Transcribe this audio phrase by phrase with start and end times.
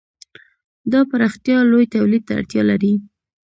[0.91, 2.93] دا پراختیا لوی تولید ته اړتیا لري.